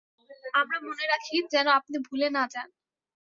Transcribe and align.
আমরা 0.53 0.77
মনে 0.87 1.05
রাখি, 1.11 1.35
যেন 1.53 1.67
আপনি 1.79 1.97
ভুলে 2.07 2.27
না 2.35 2.43
যান। 2.53 2.67